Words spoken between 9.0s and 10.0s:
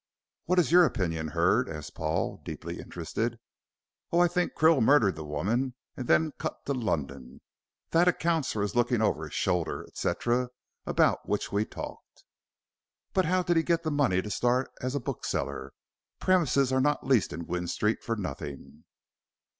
over his shoulder,